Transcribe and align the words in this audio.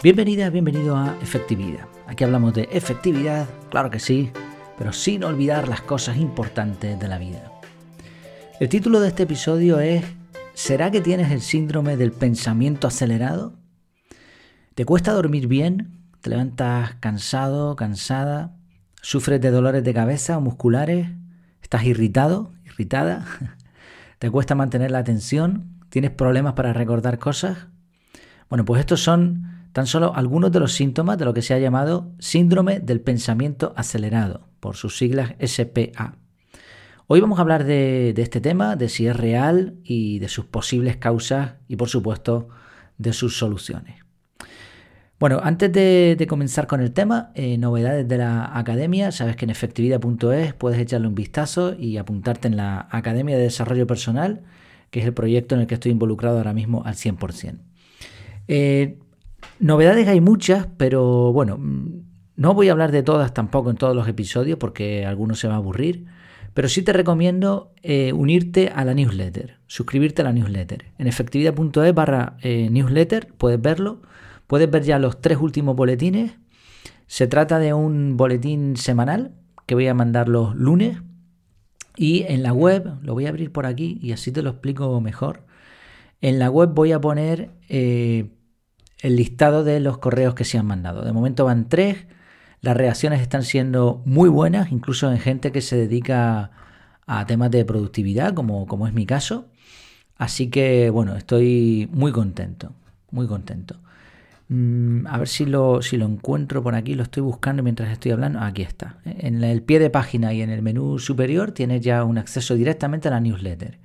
Bienvenida, 0.00 0.48
bienvenido 0.48 0.96
a 0.96 1.16
Efectividad. 1.20 1.88
Aquí 2.06 2.22
hablamos 2.22 2.54
de 2.54 2.68
efectividad, 2.70 3.48
claro 3.68 3.90
que 3.90 3.98
sí, 3.98 4.30
pero 4.78 4.92
sin 4.92 5.24
olvidar 5.24 5.66
las 5.66 5.80
cosas 5.80 6.18
importantes 6.18 7.00
de 7.00 7.08
la 7.08 7.18
vida. 7.18 7.50
El 8.60 8.68
título 8.68 9.00
de 9.00 9.08
este 9.08 9.24
episodio 9.24 9.80
es 9.80 10.04
¿Será 10.54 10.92
que 10.92 11.00
tienes 11.00 11.32
el 11.32 11.40
síndrome 11.40 11.96
del 11.96 12.12
pensamiento 12.12 12.86
acelerado? 12.86 13.54
¿Te 14.76 14.84
cuesta 14.84 15.12
dormir 15.12 15.48
bien? 15.48 15.98
¿Te 16.20 16.30
levantas 16.30 16.94
cansado, 17.00 17.74
cansada? 17.74 18.54
¿Sufres 19.02 19.40
de 19.40 19.50
dolores 19.50 19.82
de 19.82 19.94
cabeza 19.94 20.38
o 20.38 20.40
musculares? 20.40 21.08
¿Estás 21.60 21.82
irritado, 21.82 22.52
irritada? 22.64 23.26
¿Te 24.20 24.30
cuesta 24.30 24.54
mantener 24.54 24.92
la 24.92 24.98
atención? 24.98 25.82
¿Tienes 25.88 26.12
problemas 26.12 26.52
para 26.52 26.72
recordar 26.72 27.18
cosas? 27.18 27.66
Bueno, 28.48 28.64
pues 28.64 28.78
estos 28.78 29.02
son 29.02 29.57
tan 29.72 29.86
solo 29.86 30.14
algunos 30.14 30.52
de 30.52 30.60
los 30.60 30.72
síntomas 30.72 31.18
de 31.18 31.24
lo 31.24 31.34
que 31.34 31.42
se 31.42 31.54
ha 31.54 31.58
llamado 31.58 32.12
síndrome 32.18 32.80
del 32.80 33.00
pensamiento 33.00 33.72
acelerado, 33.76 34.48
por 34.60 34.76
sus 34.76 34.96
siglas 34.96 35.34
SPA. 35.44 36.16
Hoy 37.06 37.20
vamos 37.20 37.38
a 37.38 37.42
hablar 37.42 37.64
de, 37.64 38.12
este 38.18 38.40
tema, 38.40 38.76
de 38.76 38.90
si 38.90 39.06
es 39.06 39.16
real 39.16 39.76
y 39.82 40.18
de 40.18 40.28
sus 40.28 40.44
posibles 40.44 40.98
causas 40.98 41.54
y 41.66 41.76
por 41.76 41.88
supuesto 41.88 42.48
de 42.98 43.14
sus 43.14 43.38
soluciones. 43.38 44.04
Bueno, 45.18 45.40
antes 45.42 45.72
de, 45.72 46.26
comenzar 46.28 46.66
con 46.66 46.80
el 46.80 46.92
tema, 46.92 47.32
eh, 47.34 47.56
novedades 47.56 48.06
de 48.06 48.18
la 48.18 48.56
academia, 48.56 49.10
sabes 49.10 49.36
que 49.36 49.46
en 49.46 49.50
efectividad.es 49.50 50.52
puedes 50.52 50.78
echarle 50.78 51.08
un 51.08 51.14
vistazo 51.14 51.74
y 51.74 51.96
apuntarte 51.96 52.46
en 52.46 52.56
la 52.56 52.88
Academia 52.90 53.36
de 53.36 53.44
Desarrollo 53.44 53.86
Personal, 53.86 54.42
que 54.90 55.00
es 55.00 55.06
el 55.06 55.14
proyecto 55.14 55.54
en 55.54 55.62
el 55.62 55.66
que 55.66 55.74
estoy 55.74 55.92
involucrado 55.92 56.36
ahora 56.36 56.52
mismo 56.52 56.82
al 56.84 56.94
100%. 56.94 57.58
Eh, 58.48 58.98
Novedades 59.60 60.06
hay 60.06 60.20
muchas, 60.20 60.68
pero 60.76 61.32
bueno, 61.32 61.58
mm, 61.58 62.02
no 62.36 62.54
voy 62.54 62.68
a 62.68 62.72
hablar 62.72 62.92
de 62.92 63.02
todas 63.02 63.34
tampoco 63.34 63.70
en 63.70 63.76
todos 63.76 63.96
los 63.96 64.06
episodios 64.06 64.58
porque 64.58 65.04
algunos 65.04 65.40
se 65.40 65.48
va 65.48 65.54
a 65.54 65.56
aburrir, 65.56 66.06
pero 66.54 66.68
sí 66.68 66.82
te 66.82 66.92
recomiendo 66.92 67.72
eh, 67.82 68.12
unirte 68.12 68.70
a 68.72 68.84
la 68.84 68.94
newsletter, 68.94 69.58
suscribirte 69.66 70.22
a 70.22 70.26
la 70.26 70.32
newsletter. 70.32 70.92
En 70.98 71.08
efectividad.es 71.08 71.94
barra 71.94 72.36
eh, 72.42 72.68
newsletter 72.70 73.34
puedes 73.36 73.60
verlo, 73.60 74.02
puedes 74.46 74.70
ver 74.70 74.84
ya 74.84 75.00
los 75.00 75.20
tres 75.20 75.38
últimos 75.38 75.74
boletines. 75.74 76.38
Se 77.08 77.26
trata 77.26 77.58
de 77.58 77.74
un 77.74 78.16
boletín 78.16 78.76
semanal 78.76 79.32
que 79.66 79.74
voy 79.74 79.88
a 79.88 79.94
mandar 79.94 80.28
los 80.28 80.54
lunes 80.54 80.98
y 81.96 82.22
en 82.28 82.44
la 82.44 82.52
web, 82.52 82.94
lo 83.02 83.14
voy 83.14 83.26
a 83.26 83.30
abrir 83.30 83.50
por 83.50 83.66
aquí 83.66 83.98
y 84.00 84.12
así 84.12 84.30
te 84.30 84.42
lo 84.42 84.50
explico 84.50 85.00
mejor. 85.00 85.42
En 86.20 86.38
la 86.38 86.48
web 86.48 86.70
voy 86.72 86.92
a 86.92 87.00
poner... 87.00 87.50
Eh, 87.68 88.30
el 89.00 89.16
listado 89.16 89.64
de 89.64 89.80
los 89.80 89.98
correos 89.98 90.34
que 90.34 90.44
se 90.44 90.58
han 90.58 90.66
mandado. 90.66 91.04
De 91.04 91.12
momento 91.12 91.44
van 91.44 91.68
tres. 91.68 92.06
Las 92.60 92.76
reacciones 92.76 93.20
están 93.20 93.44
siendo 93.44 94.02
muy 94.04 94.28
buenas, 94.28 94.72
incluso 94.72 95.10
en 95.10 95.18
gente 95.18 95.52
que 95.52 95.60
se 95.60 95.76
dedica 95.76 96.50
a 97.06 97.26
temas 97.26 97.50
de 97.50 97.64
productividad, 97.64 98.34
como, 98.34 98.86
es 98.86 98.92
mi 98.92 99.06
caso. 99.06 99.46
Así 100.16 100.50
que, 100.50 100.90
bueno, 100.90 101.16
estoy 101.16 101.88
muy 101.92 102.10
contento, 102.10 102.72
muy 103.10 103.28
contento. 103.28 103.76
Mm, 104.48 105.06
a 105.06 105.18
ver 105.18 105.28
si 105.28 105.46
lo, 105.46 105.82
si 105.82 105.96
lo 105.96 106.06
encuentro 106.06 106.62
por 106.62 106.74
aquí, 106.74 106.94
lo 106.94 107.04
estoy 107.04 107.22
buscando 107.22 107.62
mientras 107.62 107.90
estoy 107.90 108.10
hablando. 108.10 108.40
Aquí 108.40 108.62
está. 108.62 108.98
En 109.04 109.44
el 109.44 109.62
pie 109.62 109.78
de 109.78 109.90
página 109.90 110.32
y 110.32 110.42
en 110.42 110.50
el 110.50 110.62
menú 110.62 110.98
superior 110.98 111.52
tienes 111.52 111.82
ya 111.82 112.02
un 112.02 112.18
acceso 112.18 112.54
directamente 112.56 113.06
a 113.08 113.12
la 113.12 113.20
newsletter. 113.20 113.78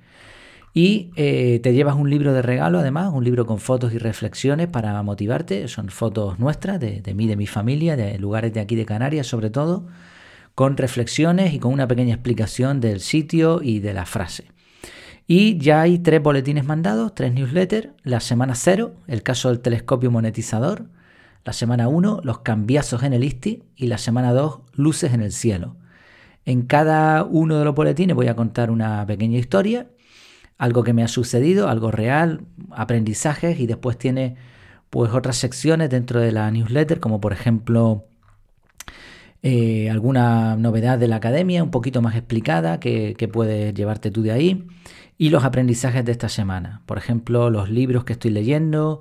Y 0.76 1.12
eh, 1.14 1.60
te 1.62 1.72
llevas 1.72 1.94
un 1.94 2.10
libro 2.10 2.32
de 2.32 2.42
regalo, 2.42 2.80
además, 2.80 3.12
un 3.14 3.22
libro 3.22 3.46
con 3.46 3.60
fotos 3.60 3.94
y 3.94 3.98
reflexiones 3.98 4.66
para 4.66 5.00
motivarte. 5.04 5.68
Son 5.68 5.88
fotos 5.88 6.40
nuestras, 6.40 6.80
de, 6.80 7.14
mí, 7.14 7.28
de 7.28 7.36
mi 7.36 7.46
familia, 7.46 7.94
de 7.94 8.18
lugares 8.18 8.52
de 8.52 8.58
aquí 8.58 8.74
de 8.74 8.84
Canarias 8.84 9.28
sobre 9.28 9.50
todo, 9.50 9.86
con 10.56 10.76
reflexiones 10.76 11.54
y 11.54 11.60
con 11.60 11.72
una 11.72 11.86
pequeña 11.86 12.14
explicación 12.14 12.80
del 12.80 12.98
sitio 12.98 13.62
y 13.62 13.78
de 13.78 13.94
la 13.94 14.04
frase. 14.04 14.48
Y 15.28 15.58
ya 15.58 15.80
hay 15.80 16.00
tres 16.00 16.20
boletines 16.20 16.64
mandados, 16.64 17.14
tres 17.14 17.32
newsletters. 17.32 17.90
La 18.02 18.18
semana 18.18 18.56
cero, 18.56 18.94
el 19.06 19.22
caso 19.22 19.50
del 19.50 19.60
telescopio 19.60 20.10
monetizador. 20.10 20.86
La 21.44 21.52
semana 21.52 21.88
1, 21.88 22.22
los 22.24 22.40
cambiazos 22.40 23.04
en 23.04 23.12
el 23.12 23.22
ISTI. 23.22 23.62
Y 23.76 23.86
la 23.86 23.98
semana 23.98 24.32
2, 24.32 24.60
luces 24.72 25.14
en 25.14 25.22
el 25.22 25.30
cielo. 25.30 25.76
En 26.46 26.62
cada 26.62 27.22
uno 27.24 27.58
de 27.58 27.64
los 27.64 27.74
boletines 27.74 28.16
voy 28.16 28.26
a 28.26 28.34
contar 28.34 28.70
una 28.70 29.06
pequeña 29.06 29.38
historia 29.38 29.86
algo 30.58 30.82
que 30.84 30.92
me 30.92 31.02
ha 31.02 31.08
sucedido, 31.08 31.68
algo 31.68 31.90
real, 31.90 32.42
aprendizajes 32.70 33.58
y 33.60 33.66
después 33.66 33.98
tiene 33.98 34.36
pues 34.90 35.12
otras 35.12 35.36
secciones 35.36 35.90
dentro 35.90 36.20
de 36.20 36.32
la 36.32 36.50
newsletter 36.50 37.00
como 37.00 37.20
por 37.20 37.32
ejemplo 37.32 38.04
eh, 39.42 39.90
alguna 39.90 40.56
novedad 40.56 40.98
de 40.98 41.08
la 41.08 41.16
academia 41.16 41.62
un 41.62 41.70
poquito 41.70 42.00
más 42.00 42.14
explicada 42.14 42.80
que, 42.80 43.28
puedes 43.32 43.74
llevarte 43.74 44.10
tú 44.10 44.22
de 44.22 44.32
ahí 44.32 44.66
y 45.18 45.30
los 45.30 45.44
aprendizajes 45.44 46.04
de 46.04 46.12
esta 46.12 46.28
semana, 46.28 46.82
por 46.86 46.98
ejemplo 46.98 47.50
los 47.50 47.68
libros 47.70 48.04
que 48.04 48.14
estoy 48.14 48.30
leyendo, 48.30 49.00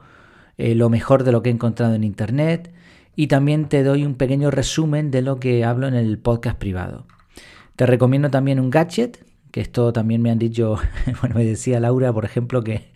eh, 0.58 0.76
lo 0.76 0.90
mejor 0.90 1.24
de 1.24 1.32
lo 1.32 1.44
que 1.44 1.50
he 1.50 1.54
encontrado 1.54 1.94
en 1.96 2.04
internet 2.04 2.74
y 3.16 3.28
también 3.28 3.70
te 3.70 3.84
doy 3.84 4.06
un 4.06 4.16
pequeño 4.16 4.50
resumen 4.52 5.12
de 5.12 5.22
lo 5.22 5.40
que 5.40 5.64
hablo 5.64 5.88
en 5.88 5.94
el 5.94 6.18
podcast 6.18 6.58
privado. 6.58 7.06
Te 7.76 7.86
recomiendo 7.86 8.30
también 8.30 8.60
un 8.60 8.70
gadget 8.70 9.26
que 9.54 9.62
esto 9.62 9.94
también 9.94 10.20
me 10.24 10.32
han 10.32 10.40
dicho, 10.40 10.78
bueno, 11.22 11.36
me 11.36 11.46
decía 11.46 11.80
Laura, 11.80 12.12
por 12.12 12.26
ejemplo, 12.26 12.64
que, 12.64 12.92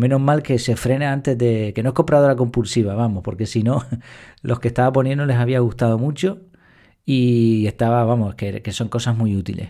menos 0.00 0.20
mal 0.20 0.42
que 0.42 0.58
se 0.58 0.74
frena 0.74 1.12
antes 1.12 1.38
de, 1.38 1.72
que 1.72 1.84
no 1.84 1.90
es 1.90 1.94
compradora 1.94 2.34
compulsiva, 2.34 2.94
vamos, 2.94 3.22
porque 3.22 3.46
si 3.46 3.62
no, 3.62 3.84
los 4.42 4.58
que 4.58 4.66
estaba 4.66 4.92
poniendo 4.92 5.24
les 5.24 5.36
había 5.36 5.60
gustado 5.60 5.98
mucho 5.98 6.40
y 7.04 7.64
estaba, 7.68 8.02
vamos, 8.02 8.34
que, 8.34 8.60
que 8.60 8.72
son 8.72 8.88
cosas 8.88 9.16
muy 9.16 9.36
útiles. 9.36 9.68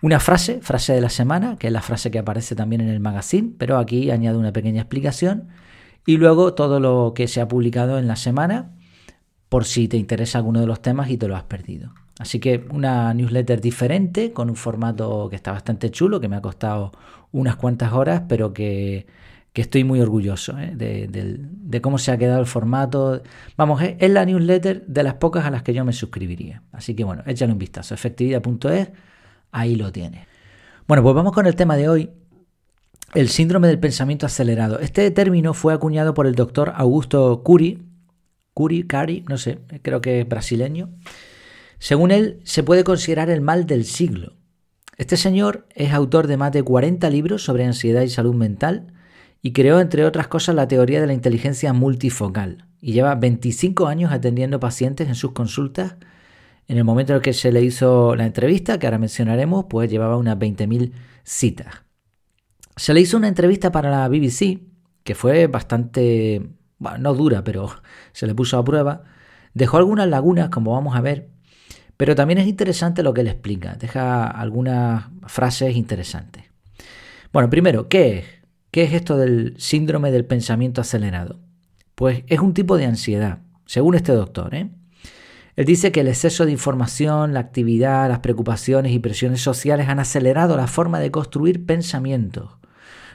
Una 0.00 0.18
frase, 0.18 0.60
frase 0.62 0.94
de 0.94 1.00
la 1.00 1.10
semana, 1.10 1.56
que 1.56 1.68
es 1.68 1.72
la 1.72 1.80
frase 1.80 2.10
que 2.10 2.18
aparece 2.18 2.56
también 2.56 2.80
en 2.80 2.88
el 2.88 2.98
magazine, 2.98 3.54
pero 3.56 3.78
aquí 3.78 4.10
añado 4.10 4.40
una 4.40 4.52
pequeña 4.52 4.80
explicación. 4.80 5.46
Y 6.06 6.16
luego 6.16 6.54
todo 6.54 6.80
lo 6.80 7.12
que 7.14 7.28
se 7.28 7.40
ha 7.40 7.46
publicado 7.46 8.00
en 8.00 8.08
la 8.08 8.16
semana, 8.16 8.72
por 9.48 9.64
si 9.64 9.86
te 9.86 9.96
interesa 9.96 10.38
alguno 10.38 10.58
de 10.58 10.66
los 10.66 10.82
temas 10.82 11.08
y 11.08 11.18
te 11.18 11.28
lo 11.28 11.36
has 11.36 11.44
perdido. 11.44 11.94
Así 12.22 12.38
que 12.38 12.64
una 12.70 13.12
newsletter 13.14 13.60
diferente, 13.60 14.32
con 14.32 14.48
un 14.48 14.54
formato 14.54 15.28
que 15.28 15.34
está 15.34 15.50
bastante 15.50 15.90
chulo, 15.90 16.20
que 16.20 16.28
me 16.28 16.36
ha 16.36 16.40
costado 16.40 16.92
unas 17.32 17.56
cuantas 17.56 17.92
horas, 17.92 18.22
pero 18.28 18.52
que, 18.52 19.06
estoy 19.54 19.82
muy 19.82 20.00
orgulloso 20.00 20.56
¿eh? 20.56 20.72
de, 20.76 21.82
cómo 21.82 21.98
se 21.98 22.12
ha 22.12 22.18
quedado 22.18 22.38
el 22.38 22.46
formato. 22.46 23.22
Vamos, 23.56 23.82
es 23.82 24.08
la 24.08 24.24
newsletter 24.24 24.86
de 24.86 25.02
las 25.02 25.14
pocas 25.14 25.44
a 25.46 25.50
las 25.50 25.64
que 25.64 25.74
yo 25.74 25.84
me 25.84 25.92
suscribiría. 25.92 26.62
Así 26.70 26.94
que 26.94 27.02
bueno, 27.02 27.24
échale 27.26 27.52
un 27.52 27.58
vistazo. 27.58 27.92
Efectividad.es, 27.92 28.90
ahí 29.50 29.74
lo 29.74 29.90
tienes. 29.90 30.24
Bueno, 30.86 31.02
pues 31.02 31.16
vamos 31.16 31.32
con 31.32 31.48
el 31.48 31.56
tema 31.56 31.76
de 31.76 31.88
hoy. 31.88 32.10
El 33.14 33.30
síndrome 33.30 33.66
del 33.66 33.80
pensamiento 33.80 34.26
acelerado. 34.26 34.78
Este 34.78 35.10
término 35.10 35.54
fue 35.54 35.74
acuñado 35.74 36.14
por 36.14 36.28
el 36.28 36.36
doctor 36.36 36.72
Augusto 36.76 37.42
Curi, 37.42 37.82
Curi, 38.54 38.84
Cari, 38.84 39.24
no 39.28 39.38
sé, 39.38 39.58
creo 39.82 40.00
que 40.00 40.20
es 40.20 40.28
brasileño. 40.28 40.88
Según 41.82 42.12
él, 42.12 42.38
se 42.44 42.62
puede 42.62 42.84
considerar 42.84 43.28
el 43.28 43.40
mal 43.40 43.66
del 43.66 43.84
siglo. 43.84 44.36
Este 44.98 45.16
señor 45.16 45.66
es 45.74 45.92
autor 45.92 46.28
de 46.28 46.36
más 46.36 46.52
de 46.52 46.62
40 46.62 47.10
libros 47.10 47.42
sobre 47.42 47.64
ansiedad 47.64 48.02
y 48.02 48.08
salud 48.08 48.36
mental 48.36 48.92
y 49.42 49.52
creó, 49.52 49.80
entre 49.80 50.04
otras 50.04 50.28
cosas, 50.28 50.54
la 50.54 50.68
teoría 50.68 51.00
de 51.00 51.08
la 51.08 51.12
inteligencia 51.12 51.72
multifocal 51.72 52.68
y 52.80 52.92
lleva 52.92 53.16
25 53.16 53.88
años 53.88 54.12
atendiendo 54.12 54.60
pacientes 54.60 55.08
en 55.08 55.16
sus 55.16 55.32
consultas. 55.32 55.96
En 56.68 56.78
el 56.78 56.84
momento 56.84 57.14
en 57.14 57.16
el 57.16 57.22
que 57.22 57.32
se 57.32 57.50
le 57.50 57.62
hizo 57.62 58.14
la 58.14 58.26
entrevista, 58.26 58.78
que 58.78 58.86
ahora 58.86 58.98
mencionaremos, 58.98 59.64
pues 59.68 59.90
llevaba 59.90 60.16
unas 60.16 60.38
20.000 60.38 60.92
citas. 61.24 61.82
Se 62.76 62.94
le 62.94 63.00
hizo 63.00 63.16
una 63.16 63.26
entrevista 63.26 63.72
para 63.72 63.90
la 63.90 64.06
BBC, 64.06 64.60
que 65.02 65.16
fue 65.16 65.48
bastante, 65.48 66.48
bueno, 66.78 66.98
no 66.98 67.14
dura, 67.14 67.42
pero 67.42 67.70
se 68.12 68.28
le 68.28 68.36
puso 68.36 68.56
a 68.56 68.64
prueba. 68.64 69.02
Dejó 69.52 69.78
algunas 69.78 70.06
lagunas, 70.06 70.48
como 70.48 70.74
vamos 70.74 70.94
a 70.94 71.00
ver, 71.00 71.31
pero 72.02 72.16
también 72.16 72.38
es 72.38 72.48
interesante 72.48 73.04
lo 73.04 73.14
que 73.14 73.20
él 73.20 73.28
explica, 73.28 73.76
deja 73.76 74.26
algunas 74.26 75.04
frases 75.28 75.76
interesantes. 75.76 76.42
Bueno, 77.32 77.48
primero, 77.48 77.88
¿qué 77.88 78.18
es? 78.18 78.24
¿Qué 78.72 78.82
es 78.82 78.92
esto 78.92 79.16
del 79.16 79.54
síndrome 79.56 80.10
del 80.10 80.24
pensamiento 80.24 80.80
acelerado? 80.80 81.38
Pues 81.94 82.24
es 82.26 82.40
un 82.40 82.54
tipo 82.54 82.76
de 82.76 82.86
ansiedad, 82.86 83.38
según 83.66 83.94
este 83.94 84.10
doctor. 84.10 84.52
¿eh? 84.52 84.70
Él 85.54 85.64
dice 85.64 85.92
que 85.92 86.00
el 86.00 86.08
exceso 86.08 86.44
de 86.44 86.50
información, 86.50 87.34
la 87.34 87.38
actividad, 87.38 88.08
las 88.08 88.18
preocupaciones 88.18 88.90
y 88.90 88.98
presiones 88.98 89.40
sociales 89.40 89.88
han 89.88 90.00
acelerado 90.00 90.56
la 90.56 90.66
forma 90.66 90.98
de 90.98 91.12
construir 91.12 91.64
pensamientos. 91.66 92.50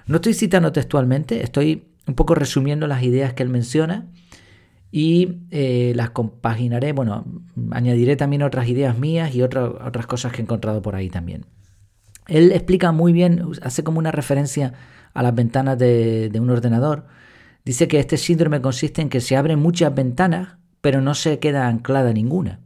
No 0.05 0.15
estoy 0.15 0.33
citando 0.33 0.71
textualmente, 0.71 1.43
estoy 1.43 1.89
un 2.07 2.15
poco 2.15 2.35
resumiendo 2.35 2.87
las 2.87 3.03
ideas 3.03 3.33
que 3.33 3.43
él 3.43 3.49
menciona 3.49 4.07
y 4.91 5.39
eh, 5.51 5.93
las 5.95 6.11
compaginaré, 6.11 6.93
bueno, 6.93 7.25
añadiré 7.71 8.15
también 8.15 8.43
otras 8.43 8.67
ideas 8.67 8.97
mías 8.97 9.35
y 9.35 9.41
otras 9.41 10.07
cosas 10.07 10.31
que 10.31 10.41
he 10.41 10.43
encontrado 10.43 10.81
por 10.81 10.95
ahí 10.95 11.09
también. 11.09 11.45
Él 12.27 12.51
explica 12.51 12.91
muy 12.91 13.13
bien, 13.13 13.43
hace 13.61 13.83
como 13.83 13.99
una 13.99 14.11
referencia 14.11 14.73
a 15.13 15.23
las 15.23 15.33
ventanas 15.33 15.77
de, 15.77 16.31
un 16.39 16.49
ordenador, 16.49 17.05
Dice 17.67 17.89
que 17.89 17.99
este 17.99 18.15
síndrome 18.15 18.61
consiste 18.61 19.01
en 19.01 19.09
que 19.09 19.19
se 19.19 19.35
abren 19.35 19.59
muchas 19.59 19.93
ventanas, 19.93 20.55
pero 20.79 21.01
no 21.01 21.13
se 21.13 21.39
queda 21.39 21.67
anclada 21.67 22.13
ninguna. 22.13 22.61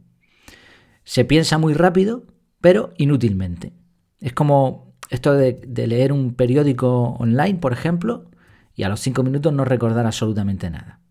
Se 1.02 1.24
piensa 1.24 1.58
muy 1.58 1.74
rápido, 1.74 2.22
pero 2.60 2.94
inútilmente. 2.98 3.72
Es 4.20 4.32
como 4.32 4.94
esto 5.10 5.34
de, 5.34 5.60
leer 5.88 6.12
un 6.12 6.34
periódico 6.34 7.16
online, 7.18 7.58
por 7.58 7.72
ejemplo, 7.72 8.30
y 8.76 8.84
a 8.84 8.88
los 8.88 9.00
cinco 9.00 9.24
minutos 9.24 9.52
no 9.52 9.64
recordar 9.64 10.06
absolutamente 10.06 10.70
nada. 10.70 11.01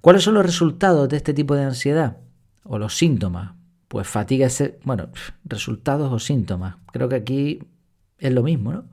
¿Cuáles 0.00 0.22
son 0.22 0.34
los 0.34 0.46
resultados 0.46 1.08
de 1.08 1.16
este 1.16 1.34
tipo 1.34 1.54
de 1.54 1.64
ansiedad? 1.64 2.18
O 2.64 2.78
los 2.78 2.96
síntomas. 2.96 3.52
Pues 3.88 4.06
fatiga, 4.06 4.48
bueno, 4.84 5.08
resultados 5.44 6.12
o 6.12 6.18
síntomas. 6.18 6.76
Creo 6.92 7.08
que 7.08 7.16
aquí 7.16 7.58
es 8.18 8.32
lo 8.32 8.42
mismo, 8.42 8.72
¿no? 8.72 8.84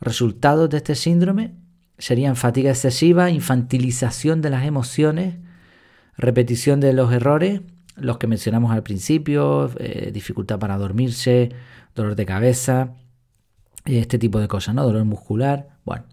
Resultados 0.00 0.70
de 0.70 0.78
este 0.78 0.94
síndrome 0.94 1.54
serían 1.98 2.34
fatiga 2.34 2.70
excesiva, 2.70 3.30
infantilización 3.30 4.40
de 4.40 4.50
las 4.50 4.64
emociones, 4.64 5.36
repetición 6.16 6.80
de 6.80 6.92
los 6.92 7.12
errores, 7.12 7.60
los 7.94 8.18
que 8.18 8.26
mencionamos 8.26 8.72
al 8.72 8.82
principio, 8.82 9.70
eh, 9.78 10.10
dificultad 10.12 10.58
para 10.58 10.78
dormirse, 10.78 11.50
dolor 11.94 12.16
de 12.16 12.26
cabeza, 12.26 12.94
este 13.84 14.18
tipo 14.18 14.40
de 14.40 14.48
cosas, 14.48 14.74
¿no? 14.74 14.84
Dolor 14.84 15.04
muscular, 15.04 15.68
bueno. 15.84 16.04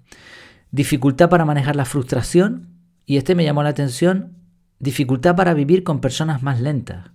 Dificultad 0.72 1.30
para 1.30 1.46
manejar 1.46 1.76
la 1.76 1.86
frustración, 1.86 2.79
y 3.10 3.18
este 3.18 3.34
me 3.34 3.44
llamó 3.44 3.64
la 3.64 3.70
atención, 3.70 4.36
dificultad 4.78 5.36
para 5.36 5.56
vivir 5.56 5.84
con 5.84 6.00
personas 6.00 6.44
más 6.44 6.62
lentas. 6.62 7.10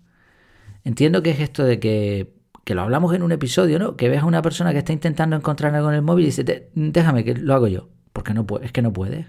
Entiendo 0.82 1.22
que 1.22 1.30
es 1.30 1.38
esto 1.38 1.62
de 1.62 1.78
que, 1.78 2.34
que 2.64 2.74
lo 2.74 2.82
hablamos 2.82 3.14
en 3.14 3.22
un 3.22 3.30
episodio, 3.30 3.78
¿no? 3.78 3.96
Que 3.96 4.08
ves 4.08 4.22
a 4.22 4.26
una 4.26 4.42
persona 4.42 4.72
que 4.72 4.78
está 4.78 4.92
intentando 4.92 5.36
encontrar 5.36 5.72
algo 5.72 5.90
en 5.90 5.94
el 5.94 6.02
móvil 6.02 6.24
y 6.24 6.26
dice, 6.30 6.68
déjame 6.74 7.22
que 7.22 7.36
lo 7.36 7.54
hago 7.54 7.68
yo, 7.68 7.90
porque 8.12 8.34
no 8.34 8.44
es 8.60 8.72
que 8.72 8.82
no 8.82 8.92
puedes. 8.92 9.28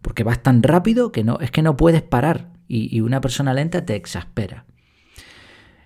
Porque 0.00 0.24
vas 0.24 0.42
tan 0.42 0.64
rápido 0.64 1.12
que 1.12 1.22
no, 1.22 1.38
es 1.38 1.52
que 1.52 1.62
no 1.62 1.76
puedes 1.76 2.02
parar 2.02 2.50
y, 2.66 2.92
y 2.92 3.00
una 3.00 3.20
persona 3.20 3.54
lenta 3.54 3.86
te 3.86 3.94
exaspera. 3.94 4.66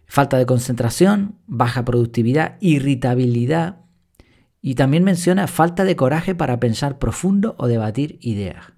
Falta 0.06 0.38
de 0.38 0.46
concentración, 0.46 1.34
baja 1.46 1.84
productividad, 1.84 2.56
irritabilidad 2.60 3.80
y 4.62 4.76
también 4.76 5.04
menciona 5.04 5.46
falta 5.46 5.84
de 5.84 5.94
coraje 5.94 6.34
para 6.34 6.58
pensar 6.58 6.98
profundo 6.98 7.54
o 7.58 7.66
debatir 7.66 8.16
ideas. 8.22 8.75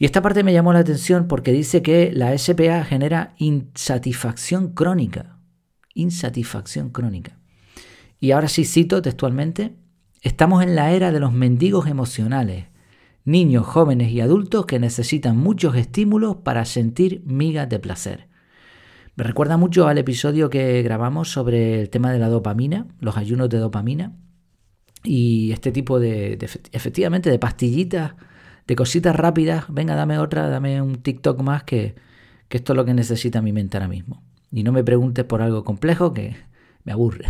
Y 0.00 0.06
esta 0.06 0.22
parte 0.22 0.42
me 0.42 0.54
llamó 0.54 0.72
la 0.72 0.78
atención 0.78 1.28
porque 1.28 1.52
dice 1.52 1.82
que 1.82 2.10
la 2.10 2.36
SPA 2.36 2.84
genera 2.84 3.34
insatisfacción 3.36 4.72
crónica. 4.72 5.36
Insatisfacción 5.92 6.88
crónica. 6.88 7.38
Y 8.18 8.30
ahora 8.30 8.48
sí 8.48 8.64
cito 8.64 9.02
textualmente, 9.02 9.76
estamos 10.22 10.62
en 10.62 10.74
la 10.74 10.92
era 10.92 11.12
de 11.12 11.20
los 11.20 11.34
mendigos 11.34 11.86
emocionales, 11.86 12.68
niños, 13.26 13.66
jóvenes 13.66 14.10
y 14.10 14.22
adultos 14.22 14.64
que 14.64 14.78
necesitan 14.78 15.36
muchos 15.36 15.76
estímulos 15.76 16.36
para 16.36 16.64
sentir 16.64 17.22
migas 17.26 17.68
de 17.68 17.78
placer. 17.78 18.28
Me 19.16 19.24
recuerda 19.24 19.58
mucho 19.58 19.86
al 19.86 19.98
episodio 19.98 20.48
que 20.48 20.80
grabamos 20.80 21.30
sobre 21.30 21.78
el 21.78 21.90
tema 21.90 22.10
de 22.10 22.20
la 22.20 22.30
dopamina, 22.30 22.86
los 23.00 23.18
ayunos 23.18 23.50
de 23.50 23.58
dopamina, 23.58 24.16
y 25.04 25.52
este 25.52 25.72
tipo 25.72 26.00
de, 26.00 26.38
de 26.38 26.48
efectivamente, 26.72 27.30
de 27.30 27.38
pastillitas 27.38 28.14
de 28.70 28.76
cositas 28.76 29.16
rápidas, 29.16 29.64
venga, 29.68 29.96
dame 29.96 30.16
otra, 30.18 30.48
dame 30.48 30.80
un 30.80 31.02
TikTok 31.02 31.42
más, 31.42 31.64
que, 31.64 31.96
esto 32.50 32.72
es 32.72 32.76
lo 32.76 32.84
que 32.84 32.94
necesita 32.94 33.42
mi 33.42 33.52
mente 33.52 33.76
ahora 33.76 33.88
mismo. 33.88 34.22
Y 34.52 34.62
no 34.62 34.70
me 34.70 34.84
preguntes 34.84 35.24
por 35.24 35.42
algo 35.42 35.64
complejo 35.64 36.14
que 36.14 36.36
me 36.84 36.92
aburre. 36.92 37.24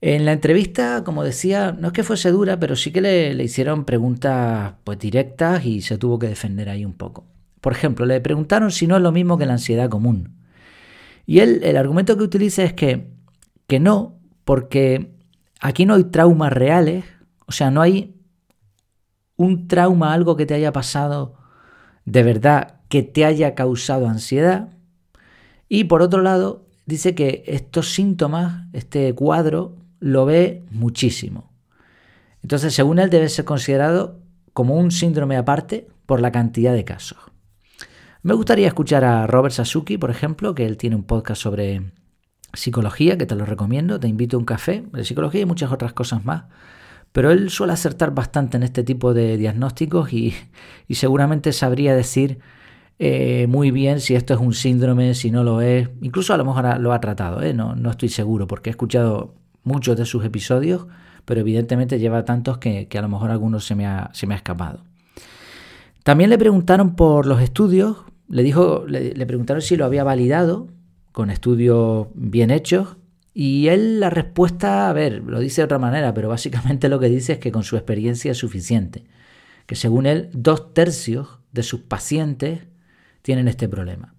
En 0.00 0.24
la 0.24 0.32
entrevista, 0.32 1.04
como 1.04 1.22
decía, 1.22 1.76
no 1.78 1.88
es 1.88 1.92
que 1.92 2.02
fuese 2.02 2.30
dura, 2.30 2.58
pero 2.58 2.76
sí 2.76 2.92
que 2.92 3.02
le, 3.02 3.44
hicieron 3.44 3.84
preguntas 3.84 4.72
pues, 4.84 4.98
directas 4.98 5.66
y 5.66 5.82
se 5.82 5.98
tuvo 5.98 6.18
que 6.18 6.28
defender 6.28 6.70
ahí 6.70 6.86
un 6.86 6.94
poco. 6.94 7.26
Por 7.60 7.74
ejemplo, 7.74 8.06
le 8.06 8.22
preguntaron 8.22 8.70
si 8.70 8.86
no 8.86 8.96
es 8.96 9.02
lo 9.02 9.12
mismo 9.12 9.36
que 9.36 9.44
la 9.44 9.52
ansiedad 9.52 9.90
común. 9.90 10.38
Y 11.26 11.40
él, 11.40 11.60
el 11.62 11.76
argumento 11.76 12.16
que 12.16 12.24
utiliza 12.24 12.62
es 12.62 12.72
que, 12.72 13.10
que 13.66 13.80
no, 13.80 14.16
porque 14.46 15.10
aquí 15.60 15.84
no 15.84 15.92
hay 15.92 16.04
traumas 16.04 16.54
reales, 16.54 17.04
o 17.44 17.52
sea, 17.52 17.70
no 17.70 17.82
hay 17.82 18.14
un 19.40 19.68
trauma, 19.68 20.12
algo 20.12 20.36
que 20.36 20.44
te 20.44 20.52
haya 20.52 20.70
pasado 20.70 21.34
de 22.04 22.22
verdad 22.22 22.80
que 22.88 23.02
te 23.02 23.24
haya 23.24 23.54
causado 23.54 24.06
ansiedad. 24.06 24.68
Y 25.66 25.84
por 25.84 26.02
otro 26.02 26.20
lado, 26.20 26.66
dice 26.84 27.14
que 27.14 27.42
estos 27.46 27.94
síntomas, 27.94 28.66
este 28.74 29.14
cuadro, 29.14 29.76
lo 29.98 30.26
ve 30.26 30.62
muchísimo. 30.70 31.50
Entonces, 32.42 32.74
según 32.74 32.98
él, 32.98 33.08
debe 33.08 33.30
ser 33.30 33.46
considerado 33.46 34.18
como 34.52 34.74
un 34.74 34.90
síndrome 34.90 35.38
aparte 35.38 35.88
por 36.04 36.20
la 36.20 36.32
cantidad 36.32 36.74
de 36.74 36.84
casos. 36.84 37.18
Me 38.22 38.34
gustaría 38.34 38.66
escuchar 38.66 39.04
a 39.04 39.26
Robert 39.26 39.54
Sasuki, 39.54 39.96
por 39.96 40.10
ejemplo, 40.10 40.54
que 40.54 40.66
él 40.66 40.76
tiene 40.76 40.96
un 40.96 41.04
podcast 41.04 41.40
sobre 41.40 41.92
psicología, 42.52 43.16
que 43.16 43.24
te 43.24 43.36
lo 43.36 43.46
recomiendo, 43.46 43.98
te 43.98 44.08
invito 44.08 44.36
a 44.36 44.40
un 44.40 44.44
café, 44.44 44.84
de 44.92 45.04
psicología 45.04 45.40
y 45.40 45.46
muchas 45.46 45.72
otras 45.72 45.94
cosas 45.94 46.26
más. 46.26 46.44
Pero 47.12 47.30
él 47.32 47.50
suele 47.50 47.72
acertar 47.72 48.14
bastante 48.14 48.56
en 48.56 48.62
este 48.62 48.84
tipo 48.84 49.14
de 49.14 49.36
diagnósticos 49.36 50.12
y, 50.12 50.34
seguramente 50.90 51.52
sabría 51.52 51.94
decir 51.94 52.38
eh, 52.98 53.46
muy 53.48 53.70
bien 53.70 54.00
si 54.00 54.14
esto 54.14 54.34
es 54.34 54.40
un 54.40 54.52
síndrome, 54.52 55.14
si 55.14 55.30
no 55.30 55.42
lo 55.42 55.60
es. 55.60 55.88
Incluso 56.02 56.34
a 56.34 56.36
lo 56.36 56.44
mejor 56.44 56.78
lo 56.80 56.92
ha 56.92 57.00
tratado, 57.00 57.42
¿eh? 57.42 57.52
no, 57.54 57.74
no, 57.74 57.90
estoy 57.90 58.10
seguro 58.10 58.46
porque 58.46 58.70
he 58.70 58.72
escuchado 58.72 59.34
muchos 59.64 59.96
de 59.96 60.04
sus 60.04 60.24
episodios, 60.24 60.86
pero 61.24 61.40
evidentemente 61.40 61.98
lleva 61.98 62.24
tantos 62.24 62.58
que, 62.58 62.86
a 62.92 63.02
lo 63.02 63.08
mejor 63.08 63.30
algunos 63.30 63.64
se 63.64 63.74
me, 63.74 63.86
ha, 63.86 64.10
se 64.12 64.26
me 64.26 64.34
escapado. 64.34 64.84
También 66.04 66.30
le 66.30 66.38
preguntaron 66.38 66.94
por 66.94 67.26
los 67.26 67.40
estudios, 67.40 68.04
le, 68.28 68.42
dijo, 68.42 68.84
le 68.86 69.26
preguntaron 69.26 69.62
si 69.62 69.76
lo 69.76 69.84
había 69.84 70.04
validado 70.04 70.68
con 71.12 71.30
estudios 71.30 72.06
bien 72.14 72.50
hechos 72.50 72.96
y 73.42 73.68
él 73.68 74.00
la 74.00 74.10
respuesta, 74.10 74.90
a 74.90 74.92
ver, 74.92 75.22
lo 75.24 75.40
dice 75.40 75.62
de 75.62 75.64
otra 75.64 75.78
manera, 75.78 76.12
pero 76.12 76.28
básicamente 76.28 76.90
lo 76.90 77.00
que 77.00 77.08
dice 77.08 77.32
es 77.32 77.38
que 77.38 77.50
con 77.50 77.62
su 77.62 77.76
experiencia 77.76 78.32
es 78.32 78.36
suficiente. 78.36 79.06
Que 79.64 79.76
según 79.76 80.04
él, 80.04 80.28
dos 80.34 80.74
tercios 80.74 81.38
de 81.50 81.62
sus 81.62 81.80
pacientes 81.80 82.66
tienen 83.22 83.48
este 83.48 83.66
problema. 83.66 84.14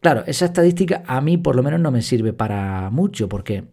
Claro, 0.00 0.24
esa 0.26 0.46
estadística 0.46 1.04
a 1.06 1.20
mí 1.20 1.38
por 1.38 1.54
lo 1.54 1.62
menos 1.62 1.78
no 1.78 1.92
me 1.92 2.02
sirve 2.02 2.32
para 2.32 2.90
mucho, 2.90 3.28
porque, 3.28 3.68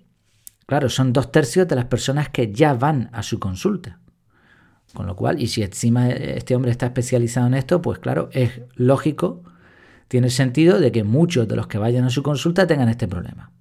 claro, 0.68 0.90
son 0.90 1.12
dos 1.12 1.32
tercios 1.32 1.68
de 1.68 1.78
las 1.78 1.86
personas 1.86 2.30
que 2.30 2.54
ya 2.54 2.76
van 2.76 3.10
a 3.14 3.24
su 3.24 3.40
consulta. 3.40 4.00
Con 4.94 5.08
lo 5.08 5.16
cual, 5.16 5.42
y 5.42 5.48
si 5.48 5.64
encima 5.64 6.12
este 6.12 6.56
hombre 6.56 6.70
está 6.70 6.86
especializado 6.86 7.48
en 7.48 7.56
esto, 7.56 7.82
pues 7.82 7.98
claro, 7.98 8.30
es 8.32 8.62
lógico, 8.76 9.42
tiene 10.08 10.30
sentido 10.30 10.80
de 10.80 10.92
que 10.92 11.04
muchos 11.04 11.48
de 11.48 11.56
los 11.56 11.66
que 11.66 11.80
vayan 11.80 12.04
a 12.04 12.12
su 12.12 12.22
consulta 12.22 12.68
tengan 12.68 12.90
este 12.90 13.08
problema. 13.08 13.55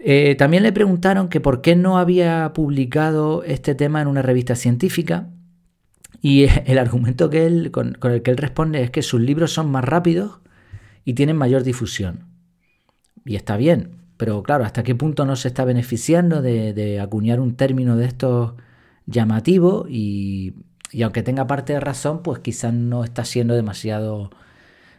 Eh, 0.00 0.36
también 0.36 0.62
le 0.62 0.72
preguntaron 0.72 1.28
que 1.28 1.40
por 1.40 1.60
qué 1.60 1.74
no 1.74 1.98
había 1.98 2.52
publicado 2.54 3.42
este 3.42 3.74
tema 3.74 4.00
en 4.00 4.08
una 4.08 4.22
revista 4.22 4.54
científica 4.54 5.30
y 6.20 6.46
el 6.66 6.78
argumento 6.78 7.30
que 7.30 7.46
él, 7.46 7.70
con, 7.70 7.96
el 8.02 8.22
que 8.22 8.30
él 8.30 8.36
responde 8.36 8.82
es 8.82 8.90
que 8.90 9.02
sus 9.02 9.20
libros 9.20 9.52
son 9.52 9.70
más 9.70 9.84
rápidos 9.84 10.40
y 11.04 11.14
tienen 11.14 11.36
mayor 11.36 11.62
difusión. 11.62 12.26
Y 13.24 13.36
está 13.36 13.56
bien, 13.56 13.96
pero 14.16 14.42
claro, 14.42 14.64
¿hasta 14.64 14.82
qué 14.82 14.94
punto 14.94 15.24
no 15.26 15.36
se 15.36 15.48
está 15.48 15.64
beneficiando 15.64 16.42
de, 16.42 17.00
acuñar 17.00 17.40
un 17.40 17.56
término 17.56 17.96
de 17.96 18.06
estos 18.06 18.54
llamativo 19.06 19.86
y, 19.88 20.54
y, 20.92 21.02
aunque 21.02 21.22
tenga 21.22 21.46
parte 21.46 21.72
de 21.72 21.80
razón, 21.80 22.22
pues 22.22 22.40
quizás 22.40 22.74
no 22.74 23.04
está 23.04 23.24
siendo 23.24 23.54
demasiado 23.54 24.30